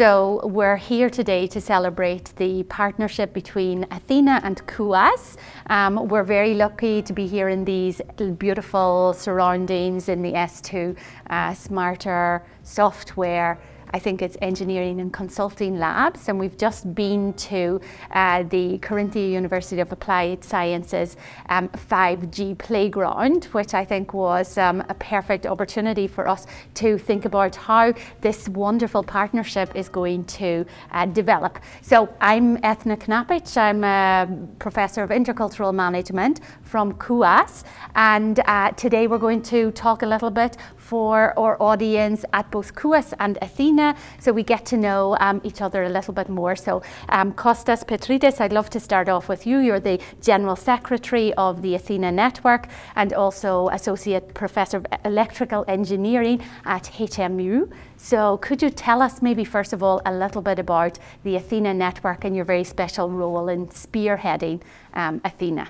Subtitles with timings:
[0.00, 5.36] So we're here today to celebrate the partnership between Athena and KUAS.
[5.66, 8.00] Um, we're very lucky to be here in these
[8.38, 10.96] beautiful surroundings in the S2
[11.28, 13.60] uh, Smarter software
[13.92, 17.80] I think it's engineering and consulting labs, and we've just been to
[18.12, 21.16] uh, the Carinthia University of Applied Sciences
[21.48, 27.24] um, 5G playground, which I think was um, a perfect opportunity for us to think
[27.24, 31.58] about how this wonderful partnership is going to uh, develop.
[31.82, 34.28] So I'm Eithne Knappitsch, I'm a
[34.60, 37.64] professor of intercultural management from KUAS,
[37.96, 42.74] and uh, today we're going to talk a little bit for our audience at both
[42.74, 43.79] KUAS and Athena
[44.18, 46.56] so we get to know um, each other a little bit more.
[46.56, 49.58] So, um, Kostas Petridis, I'd love to start off with you.
[49.58, 56.42] You're the General Secretary of the Athena Network and also Associate Professor of Electrical Engineering
[56.64, 57.70] at HMU.
[57.96, 61.74] So, could you tell us, maybe first of all, a little bit about the Athena
[61.74, 64.62] Network and your very special role in spearheading
[64.94, 65.68] um, Athena?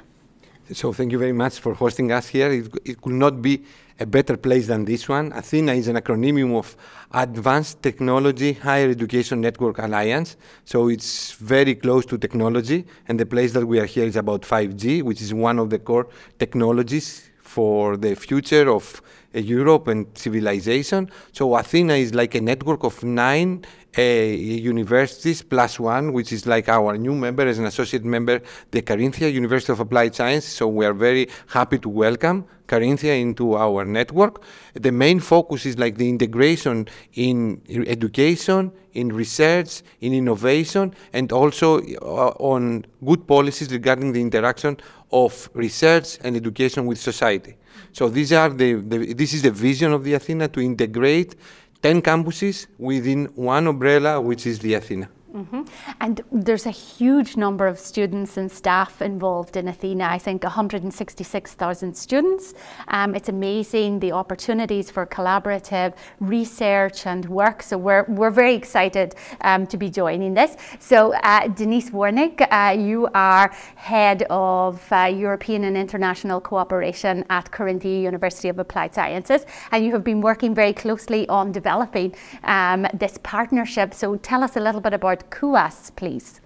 [0.72, 2.52] So, thank you very much for hosting us here.
[2.52, 3.64] It, it could not be
[3.98, 5.32] a better place than this one.
[5.32, 6.77] Athena is an acronym of
[7.10, 10.36] Advanced Technology Higher Education Network Alliance.
[10.64, 12.86] So it's very close to technology.
[13.08, 15.80] And the place that we are here is about 5G, which is one of the
[15.80, 19.02] core technologies for the future of
[19.33, 21.11] Europe and civilization.
[21.33, 23.64] So Athena is like a network of nine
[23.97, 28.83] uh, universities plus one, which is like our new member as an associate member, the
[28.83, 30.45] Carinthia University of Applied Science.
[30.45, 34.42] So we are very happy to welcome Carinthia into our network.
[34.75, 41.81] The main focus is like the integration in education, in research, in innovation, and also
[41.81, 44.77] uh, on good policies regarding the interaction
[45.11, 47.56] of research and education with society.
[47.92, 51.34] So these are the, the this is the vision of the Athena to integrate
[51.83, 55.09] 10 campuses within one umbrella, which is the Athena.
[55.34, 55.62] Mm-hmm.
[56.00, 60.05] And there's a huge number of students and staff involved in Athena.
[60.05, 62.55] I think 166,000 students.
[62.89, 67.63] Um, it's amazing the opportunities for collaborative research and work.
[67.63, 70.57] So we're, we're very excited um, to be joining this.
[70.80, 77.51] So uh, Denise Wornig, uh, you are head of uh, European and International Cooperation at
[77.51, 82.14] Carinthia University of Applied Sciences, and you have been working very closely on developing
[82.45, 83.95] um, this partnership.
[83.95, 86.41] So tell us a little bit about KUAS, please.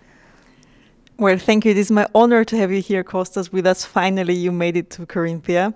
[1.17, 1.71] Well, thank you.
[1.71, 3.85] It is my honor to have you here, Kostas, with us.
[3.85, 5.73] Finally, you made it to Carinthia.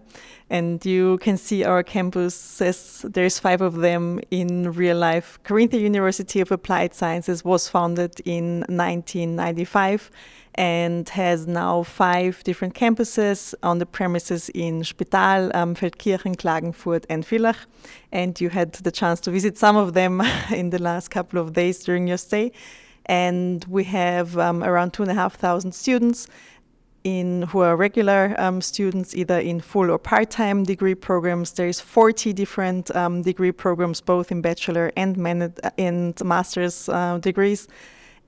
[0.51, 3.09] And you can see our campuses.
[3.13, 5.39] There's five of them in real life.
[5.45, 10.11] Carinthia University of Applied Sciences was founded in 1995
[10.57, 17.25] and has now five different campuses on the premises in Spittal, um, Feldkirchen, Klagenfurt, and
[17.25, 17.67] Villach.
[18.11, 20.21] And you had the chance to visit some of them
[20.51, 22.51] in the last couple of days during your stay
[23.09, 26.29] and we have um, around two and a half thousand students
[27.05, 31.53] in who are regular um, students, either in full or part-time degree programs.
[31.53, 37.19] There is 40 different um, degree programs, both in bachelor and, man- and master's uh,
[37.19, 37.69] degrees.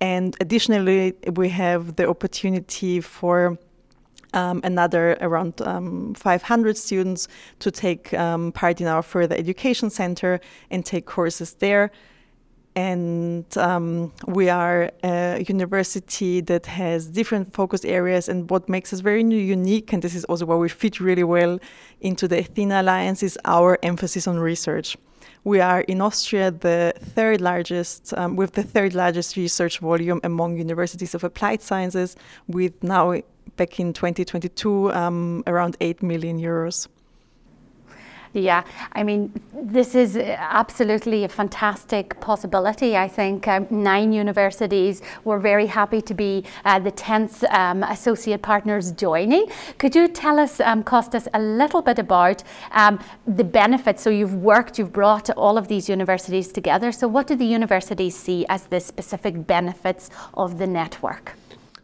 [0.01, 3.59] And additionally, we have the opportunity for
[4.33, 10.41] um, another around um, 500 students to take um, part in our further education center
[10.71, 11.91] and take courses there
[12.77, 19.01] and um, we are a university that has different focus areas and what makes us
[19.01, 21.59] very unique and this is also where we fit really well
[22.01, 24.97] into the athena alliance is our emphasis on research.
[25.43, 30.57] We are in austria the third largest um, with the third largest research volume among
[30.57, 32.17] universities of applied sciences
[32.47, 33.21] with now
[33.57, 36.89] back in 2022 um, around 8 million euros
[38.33, 42.97] yeah, I mean, this is absolutely a fantastic possibility.
[42.97, 48.43] I think um, nine universities were very happy to be uh, the 10th um, associate
[48.43, 49.47] partners joining.
[49.79, 54.03] Could you tell us, um, Kostas, a little bit about um, the benefits?
[54.03, 56.93] So you've worked, you've brought all of these universities together.
[56.93, 61.33] So what do the universities see as the specific benefits of the network?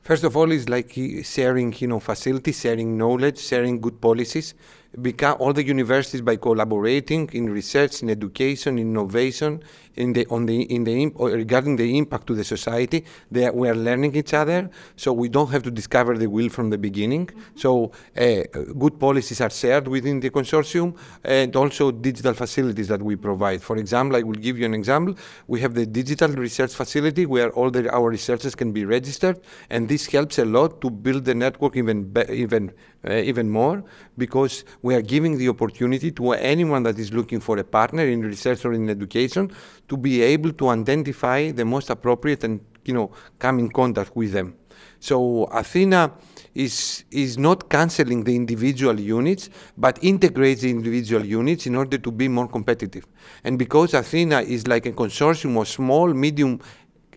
[0.03, 4.55] First of all, it's like sharing, you know, facilities, sharing knowledge, sharing good policies
[5.01, 9.63] become all the universities by collaborating in research, in education, innovation,
[9.97, 13.05] in the on the in the regarding the impact to the society.
[13.31, 16.71] They we are learning each other, so we don't have to discover the wheel from
[16.71, 17.27] the beginning.
[17.27, 17.59] Mm-hmm.
[17.59, 18.43] So uh,
[18.79, 23.63] good policies are shared within the consortium, and also digital facilities that we provide.
[23.63, 25.15] For example, I will give you an example.
[25.47, 29.41] We have the digital research facility where all the, our researchers can be registered,
[29.71, 32.73] and this helps a lot to build the network even be, even
[33.09, 33.85] uh, even more
[34.19, 38.21] because we are giving the opportunity to anyone that is looking for a partner in
[38.23, 39.51] research or in education
[39.89, 44.33] to be able to identify the most appropriate and you know come in contact with
[44.33, 44.57] them.
[45.01, 46.13] So Athena
[46.55, 52.11] is is not canceling the individual units, but integrates the individual units in order to
[52.11, 53.07] be more competitive.
[53.45, 56.61] And because Athena is like a consortium of small, medium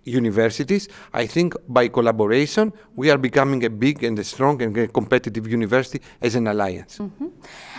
[0.04, 0.88] universities.
[1.13, 5.48] I think by collaboration, we are becoming a big and a strong and a competitive
[5.48, 7.00] university as an alliance.
[7.00, 7.28] Mm-hmm.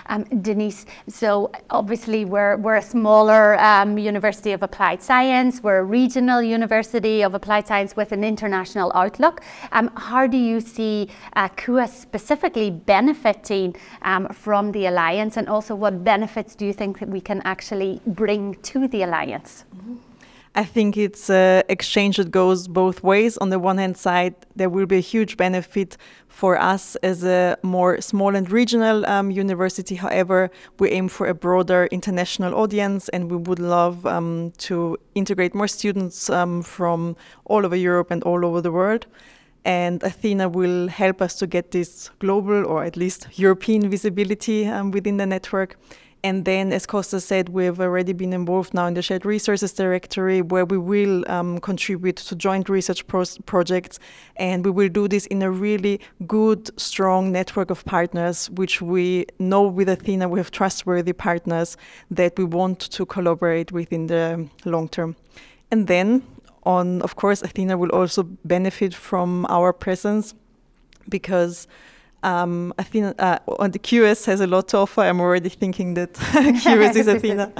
[0.06, 5.84] Um, Denise, so obviously we're, we're a smaller um, university of applied science, we're a
[5.84, 9.42] regional university of applied science with an international outlook.
[9.72, 15.74] Um, how do you see uh, KUAS specifically benefiting um, from the alliance and also
[15.76, 19.64] what benefits do you think that we can actually bring to the alliance?
[19.76, 20.09] Mm-hmm.
[20.56, 23.38] I think it's an exchange that goes both ways.
[23.38, 27.56] On the one hand side, there will be a huge benefit for us as a
[27.62, 29.94] more small and regional um, university.
[29.94, 30.50] However,
[30.80, 35.68] we aim for a broader international audience, and we would love um, to integrate more
[35.68, 39.06] students um, from all over Europe and all over the world.
[39.64, 44.90] And Athena will help us to get this global or at least European visibility um,
[44.90, 45.76] within the network.
[46.22, 50.42] And then, as Costa said, we've already been involved now in the Shared Resources Directory,
[50.42, 53.98] where we will um, contribute to joint research pro- projects.
[54.36, 59.26] And we will do this in a really good, strong network of partners, which we
[59.38, 61.78] know with Athena we have trustworthy partners
[62.10, 65.16] that we want to collaborate with in the long term.
[65.70, 66.22] And then,
[66.64, 70.34] on of course, Athena will also benefit from our presence
[71.08, 71.66] because
[72.22, 75.00] um, Athena, uh, the KUAS has a lot to offer.
[75.02, 76.12] I'm already thinking that
[76.62, 77.52] KUAS is Athena.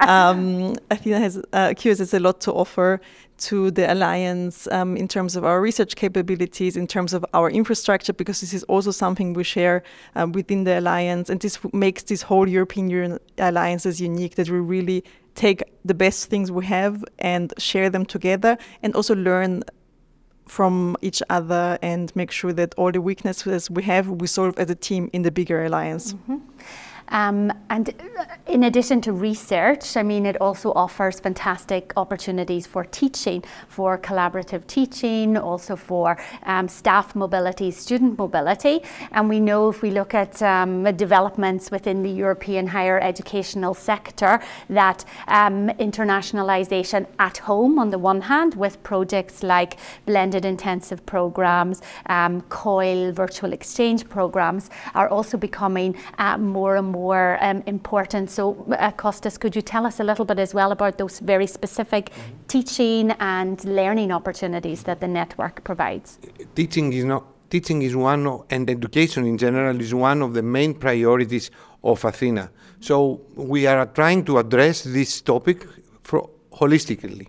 [0.06, 3.00] um, Athena has uh, KUAS has a lot to offer
[3.38, 8.12] to the alliance um, in terms of our research capabilities, in terms of our infrastructure,
[8.12, 9.82] because this is also something we share
[10.16, 14.50] um, within the alliance, and this makes this whole European Union alliance as unique that
[14.50, 15.04] we really
[15.36, 19.62] take the best things we have and share them together, and also learn
[20.48, 24.70] from each other and make sure that all the weaknesses we have we solve as
[24.70, 26.14] a team in the bigger alliance.
[26.14, 26.36] Mm-hmm.
[27.08, 32.84] Um, and uh, in addition to research, I mean, it also offers fantastic opportunities for
[32.84, 38.82] teaching, for collaborative teaching, also for um, staff mobility, student mobility.
[39.12, 44.40] And we know if we look at um, developments within the European higher educational sector,
[44.68, 51.80] that um, internationalization at home, on the one hand, with projects like blended intensive programs,
[52.06, 58.24] um, COIL virtual exchange programs, are also becoming uh, more and more more um, important.
[58.38, 61.48] So, uh, Kostas, could you tell us a little bit as well about those very
[61.58, 62.46] specific mm-hmm.
[62.54, 63.04] teaching
[63.36, 66.08] and learning opportunities that the network provides?
[66.60, 67.22] Teaching is not
[67.54, 71.50] teaching is one of, and education in general is one of the main priorities
[71.82, 72.50] of Athena.
[72.80, 72.94] So
[73.34, 75.58] we are trying to address this topic
[76.08, 76.28] for,
[76.60, 77.26] holistically.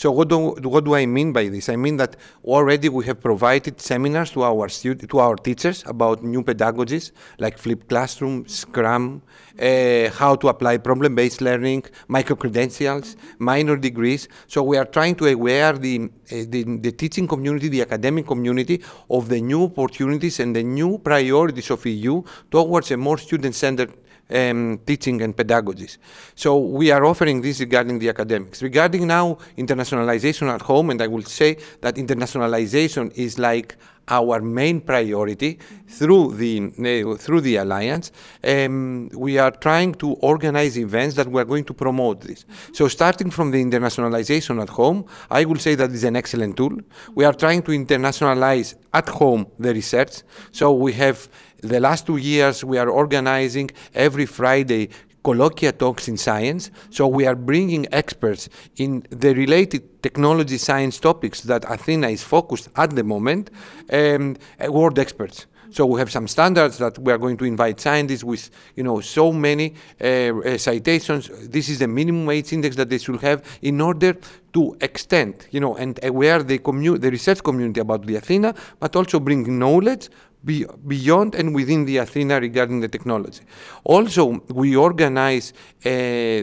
[0.00, 1.68] So what do, what do I mean by this?
[1.68, 6.24] I mean that already we have provided seminars to our stud- to our teachers about
[6.24, 9.20] new pedagogies like flipped classroom, Scrum,
[9.60, 14.26] uh, how to apply problem-based learning, micro-credentials, minor degrees.
[14.46, 18.80] So we are trying to aware the, uh, the, the teaching community, the academic community
[19.10, 23.92] of the new opportunities and the new priorities of EU towards a more student-centered
[24.30, 25.98] um, teaching and pedagogies.
[26.34, 28.62] So we are offering this regarding the academics.
[28.62, 33.76] Regarding now internationalization at home, and I will say that internationalization is like
[34.08, 38.12] our main priority through the uh, through the alliance.
[38.42, 42.44] Um, we are trying to organize events that we are going to promote this.
[42.72, 46.78] So starting from the internationalization at home, I will say that is an excellent tool.
[47.14, 50.22] We are trying to internationalize at home the research.
[50.52, 51.28] So we have
[51.62, 54.90] the last two years, we are organizing every Friday
[55.22, 56.70] colloquia talks in science.
[56.90, 62.68] So we are bringing experts in the related technology science topics that Athena is focused
[62.76, 63.50] at the moment,
[63.92, 64.36] um,
[64.68, 65.46] world experts.
[65.72, 69.00] So we have some standards that we are going to invite scientists with, you know,
[69.00, 71.30] so many uh, uh, citations.
[71.48, 74.16] This is the minimum h-index that they should have in order
[74.52, 78.96] to extend, you know, and aware the commu- the research community about the Athena, but
[78.96, 80.08] also bring knowledge
[80.44, 83.42] be beyond and within the Athena regarding the technology.
[83.84, 85.52] Also, we organize
[85.84, 85.88] uh,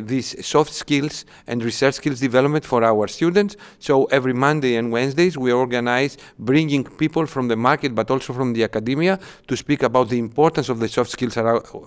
[0.03, 3.55] these soft skills and research skills development for our students.
[3.79, 8.53] So every Monday and Wednesdays, we organize bringing people from the market, but also from
[8.53, 11.35] the academia, to speak about the importance of the soft skills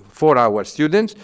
[0.09, 1.15] for our students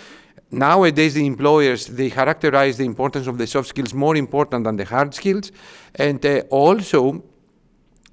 [0.51, 4.85] nowadays the employers they characterize the importance of the soft skills more important than the
[4.85, 5.51] hard skills
[5.97, 7.21] and uh, also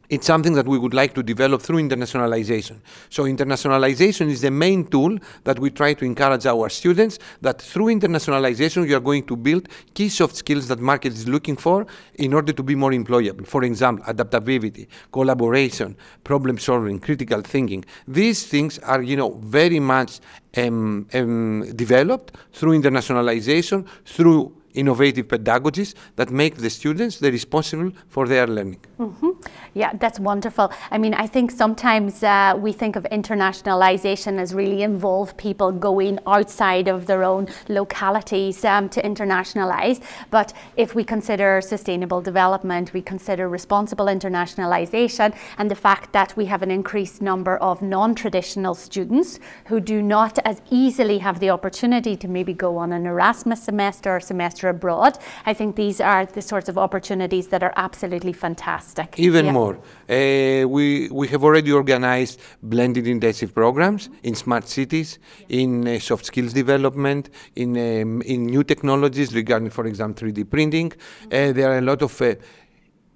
[0.10, 2.80] it's something that we would like to develop through internationalization.
[3.10, 7.86] So internationalization is the main tool that we try to encourage our students that through
[7.86, 12.34] internationalization you are going to build key soft skills that market is looking for in
[12.34, 13.48] order to be more employable.
[13.48, 17.86] For example, adaptability, collaboration, problem solving, critical thinking.
[18.08, 20.20] These things are, you know, very much
[20.58, 28.28] um, um, developed through internationalization, through innovative pedagogies that make the students the responsible for
[28.28, 28.80] their learning.
[29.00, 29.30] Mm-hmm.
[29.74, 30.72] Yeah, that's wonderful.
[30.92, 36.20] I mean, I think sometimes uh, we think of internationalization as really involve people going
[36.28, 40.02] outside of their own localities um, to internationalize.
[40.30, 46.46] But if we consider sustainable development, we consider responsible internationalization, and the fact that we
[46.46, 51.50] have an increased number of non traditional students who do not as easily have the
[51.50, 56.26] opportunity to maybe go on an Erasmus semester or semester abroad, I think these are
[56.26, 59.16] the sorts of opportunities that are absolutely fantastic.
[59.18, 59.52] Even yeah.
[59.52, 59.76] more.
[60.10, 66.26] Uh, we, we have already organized blended intensive programs in smart cities, in uh, soft
[66.26, 70.92] skills development, in, um, in new technologies regarding, for example, 3D printing.
[71.26, 72.36] Uh, there are a lot of uh,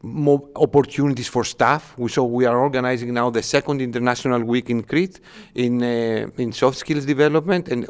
[0.02, 1.98] more opportunities for staff.
[1.98, 5.20] We, So we are organizing now the second international week in Crete
[5.56, 7.88] in uh, in soft skills development, and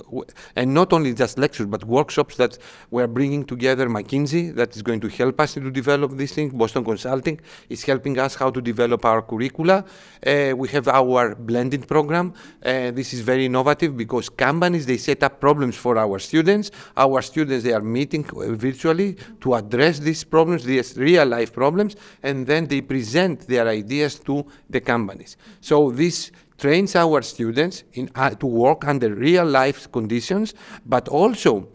[0.55, 2.57] and not only just lectures but workshops that
[2.91, 3.89] we are bringing together.
[3.89, 6.53] McKinsey that is going to help us to develop these things.
[6.53, 9.83] Boston Consulting is helping us how to develop our curricula.
[10.25, 12.33] Uh, we have our blending program.
[12.63, 16.71] Uh, this is very innovative because companies they set up problems for our students.
[16.95, 18.23] Our students they are meeting
[18.65, 24.19] virtually to address these problems, these real life problems and then they present their ideas
[24.19, 25.37] to the companies.
[25.61, 30.53] So this trains our students in, uh, to work under real life conditions,
[30.85, 31.67] but also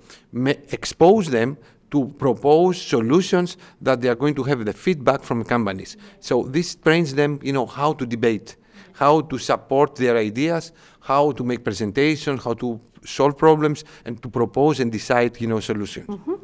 [0.70, 1.56] expose them
[1.90, 5.96] to propose solutions that they are going to have the feedback from companies.
[6.20, 8.56] So this trains them, you know, how to debate,
[8.94, 14.28] how to support their ideas, how to make presentations, how to solve problems, and to
[14.28, 16.06] propose and decide, you know, solutions.
[16.06, 16.34] Mm-hmm.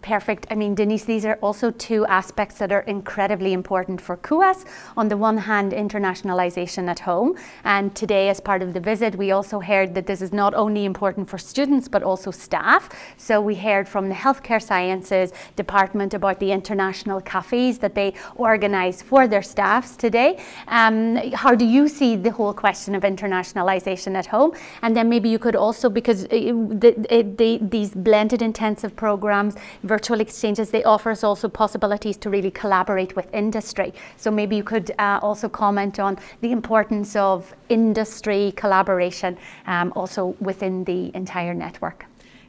[0.00, 0.46] Perfect.
[0.50, 4.64] I mean, Denise, these are also two aspects that are incredibly important for KUAS.
[4.96, 7.36] On the one hand, internationalization at home.
[7.64, 10.84] And today, as part of the visit, we also heard that this is not only
[10.84, 12.88] important for students, but also staff.
[13.16, 19.02] So we heard from the Healthcare Sciences Department about the international cafes that they organize
[19.02, 20.38] for their staffs today.
[20.68, 24.52] Um, how do you see the whole question of internationalization at home?
[24.82, 30.84] And then maybe you could also, because the, these blended intensive programs, virtual exchanges, they
[30.84, 33.92] offer us also possibilities to really collaborate with industry.
[34.16, 39.36] So maybe you could uh, also comment on the importance of industry collaboration
[39.66, 42.06] um, also within the entire network.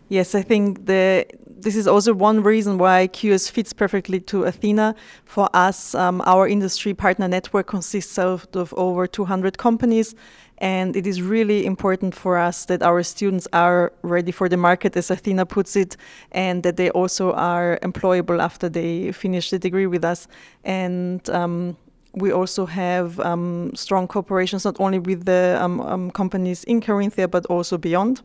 [0.10, 1.25] Yes, I think the
[1.62, 4.96] this is also one reason why KUAS fits perfectly to Athena.
[5.25, 10.16] For us, um, our industry partner network consists of, of over 200 companies,
[10.58, 14.96] and it is really important for us that our students are ready for the market,
[14.98, 15.96] as Athena puts it,
[16.32, 20.28] and that they also are employable after they finish the degree with us.
[20.63, 21.78] And um,
[22.13, 27.30] we also have um, strong cooperations not only with the um, um companies in Carinthia
[27.30, 28.22] but also beyond.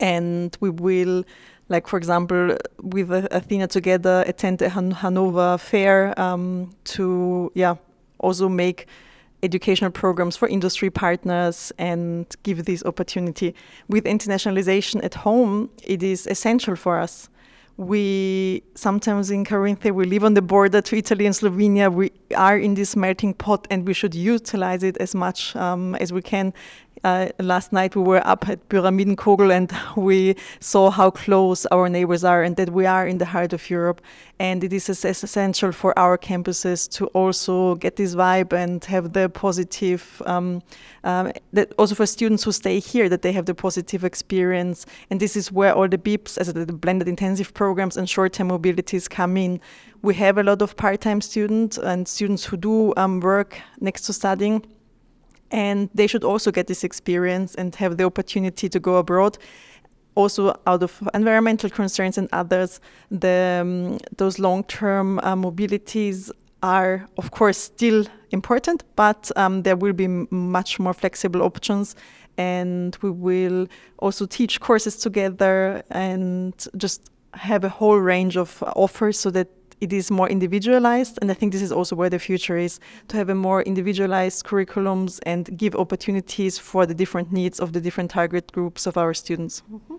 [0.00, 1.24] And we will,
[1.68, 7.76] like for example, with Athena together, attend the Han- Hanover Fair um, to, yeah,
[8.18, 8.86] also make
[9.42, 13.54] educational programs for industry partners and give this opportunity.
[13.88, 17.28] With internationalization at home, it is essential for us.
[17.76, 21.92] We sometimes in Carinthia, we live on the border to Italy and Slovenia.
[21.92, 26.12] We are in this melting pot and we should utilize it as much um, as
[26.12, 26.54] we can
[27.04, 32.24] uh, last night we were up at Pyramidenkogel and we saw how close our neighbors
[32.24, 34.00] are and that we are in the heart of Europe.
[34.40, 39.28] And it is essential for our campuses to also get this vibe and have the
[39.28, 40.62] positive, um,
[41.04, 44.86] um, that also for students who stay here, that they have the positive experience.
[45.10, 49.08] And this is where all the BIPs, as the blended intensive programs and short-term mobilities
[49.08, 49.60] come in.
[50.02, 54.12] We have a lot of part-time students and students who do um, work next to
[54.12, 54.64] studying
[55.50, 59.38] and they should also get this experience and have the opportunity to go abroad.
[60.16, 66.30] Also out of environmental concerns and others the um, those long-term uh, mobilities
[66.62, 71.96] are of course still important but um, there will be much more flexible options.
[72.36, 79.18] And we will also teach courses together and just have a whole range of offers
[79.18, 79.48] so that
[79.80, 81.18] it is more individualized.
[81.20, 84.44] And I think this is also where the future is to have a more individualized
[84.44, 89.14] curriculums and give opportunities for the different needs of the different target groups of our
[89.14, 89.62] students.
[89.72, 89.94] Mm-hmm.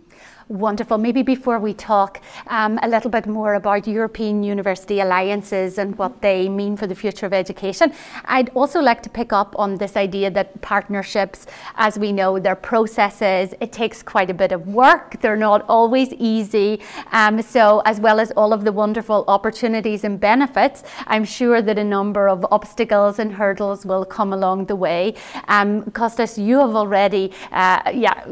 [0.48, 1.00] Wonderful.
[1.00, 6.22] Maybe before we talk um, a little bit more about European University Alliances and what
[6.22, 7.92] they mean for the future of education,
[8.26, 11.48] I'd also like to pick up on this idea that partnerships,
[11.78, 16.14] as we know, they're processes, it takes quite a bit of work, they're not always
[16.14, 16.80] easy.
[17.12, 21.80] Um, so, as well as all of the wonderful opportunities and benefits, I'm sure that
[21.80, 25.16] a number of obstacles and hurdles will come along the way.
[25.48, 28.24] Um, Kostas, you have already uh, yeah,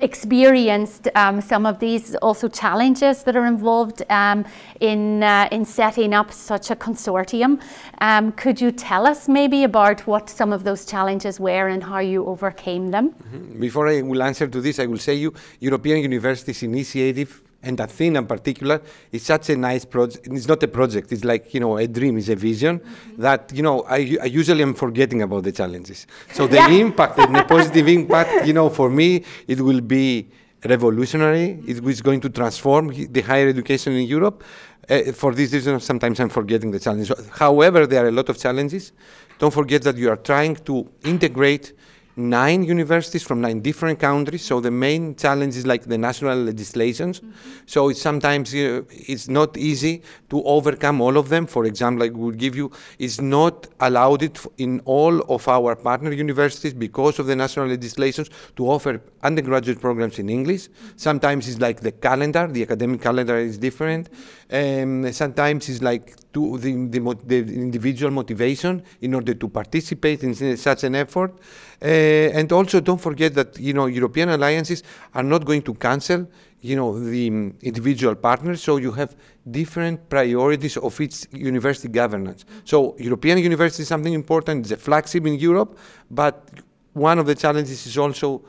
[0.00, 4.44] experienced um, some some of these also challenges that are involved um,
[4.78, 7.60] in, uh, in setting up such a consortium.
[8.00, 11.98] Um, could you tell us maybe about what some of those challenges were and how
[11.98, 13.06] you overcame them?
[13.10, 13.58] Mm-hmm.
[13.58, 18.20] Before I will answer to this, I will say you European Universities Initiative and Athena
[18.20, 20.28] in particular is such a nice project.
[20.28, 21.10] It's not a project.
[21.10, 22.16] It's like you know a dream.
[22.18, 23.22] It's a vision mm-hmm.
[23.22, 26.06] that you know I, I, usually am forgetting about the challenges.
[26.32, 26.84] So the yeah.
[26.84, 30.28] impact, the positive impact, you know, for me it will be
[30.64, 31.62] revolutionary.
[31.66, 34.42] It is going to transform the higher education in Europe.
[34.88, 37.12] Uh, for this reason, sometimes I'm forgetting the challenges.
[37.30, 38.92] However, there are a lot of challenges.
[39.38, 41.72] Don't forget that you are trying to integrate
[42.18, 44.44] nine universities from nine different countries.
[44.44, 47.20] So the main challenge is like the national legislations.
[47.20, 47.30] Mm-hmm.
[47.66, 51.46] So it's sometimes uh, it's not easy to overcome all of them.
[51.46, 56.12] For example, I will give you, it's not allowed it in all of our partner
[56.12, 60.68] universities because of the national legislations to offer undergraduate programs in English.
[60.68, 60.88] Mm-hmm.
[60.96, 64.08] Sometimes it's like the calendar, the academic calendar is different.
[64.50, 70.56] Um, sometimes it's like to the, the, the, individual motivation in order to participate in
[70.56, 71.32] such an effort.
[71.80, 74.82] Uh, and also don't forget that you know European alliances
[75.14, 76.26] are not going to cancel
[76.60, 78.62] you know the um, individual partners.
[78.62, 79.14] So you have
[79.50, 82.44] different priorities of each university governance.
[82.64, 84.66] So european university is something important.
[84.66, 85.78] It's a flagship in europe
[86.10, 86.50] but
[86.92, 88.42] one of the challenges is also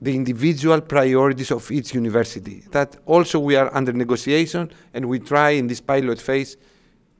[0.00, 2.64] the individual priorities of each university.
[2.70, 6.56] That also we are under negotiation and we try in this pilot phase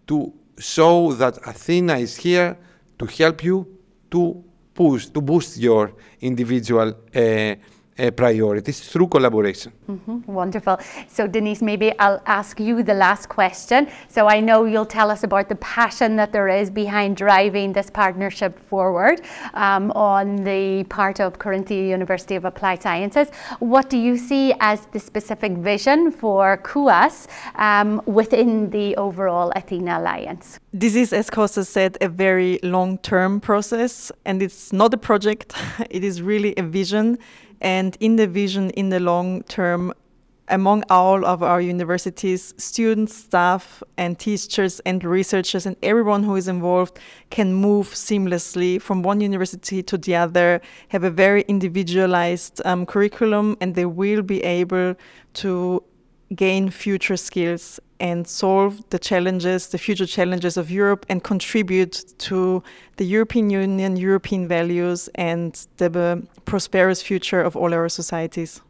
[0.06, 2.56] to show that athena is here
[2.98, 3.66] to help you
[4.10, 4.42] to
[4.74, 7.54] push to boost your individual uh,
[7.98, 9.72] uh, priorities through collaboration.
[9.88, 10.32] Mm-hmm.
[10.32, 10.78] Wonderful.
[11.08, 13.88] So, Denise, maybe I'll ask you the last question.
[14.08, 17.90] So, I know you'll tell us about the passion that there is behind driving this
[17.90, 19.20] partnership forward
[19.54, 23.28] um, on the part of Carinthia University of Applied Sciences.
[23.58, 29.98] What do you see as the specific vision for KUAS um, within the overall Athena
[29.98, 30.58] Alliance?
[30.72, 35.54] This is, as Costa said, a very long term process, and it's not a project,
[35.90, 37.18] it is really a vision
[37.62, 39.94] and in the vision in the long term
[40.48, 46.48] among all of our universities, students, staff, and teachers and researchers and everyone who is
[46.48, 46.98] involved
[47.30, 53.56] can move seamlessly from one university to the other, have a very individualized um, curriculum,
[53.60, 54.94] and they will be able
[55.34, 55.82] to
[56.34, 62.62] gain future skills and solve the challenges, the future challenges of Europe, and contribute to
[62.96, 68.60] the European Union, European values, and the prosperous future of all our societies.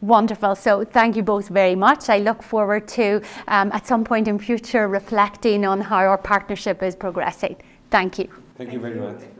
[0.00, 0.54] Wonderful.
[0.54, 2.08] So thank you both very much.
[2.08, 6.82] I look forward to, um, at some point in future, reflecting on how our partnership
[6.82, 7.56] is progressing.
[7.90, 8.28] Thank you.
[8.56, 9.37] Thank you very much.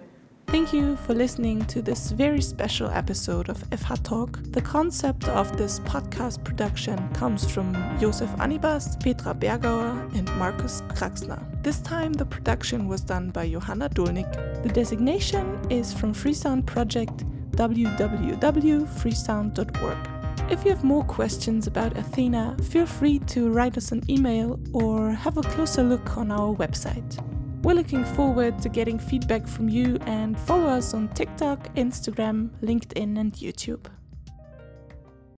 [0.51, 4.39] Thank you for listening to this very special episode of FH Talk.
[4.45, 11.45] The concept of this podcast production comes from Josef Anibas, Petra Bergauer, and Markus Kraxner.
[11.63, 14.63] This time the production was done by Johanna Dolnik.
[14.63, 20.51] The designation is from Freesound Project www.freesound.org.
[20.51, 25.11] If you have more questions about Athena, feel free to write us an email or
[25.11, 27.23] have a closer look on our website.
[27.62, 33.18] We're looking forward to getting feedback from you and follow us on TikTok, Instagram, LinkedIn,
[33.18, 33.87] and YouTube.